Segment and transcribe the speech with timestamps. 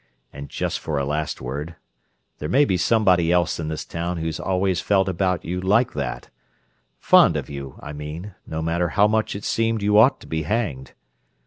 [0.33, 1.75] And just for a last word:
[2.39, 7.37] there may be somebody else in this town who's always felt about you like that—fond
[7.37, 10.93] of you, I mean, no matter how much it seemed you ought to be hanged.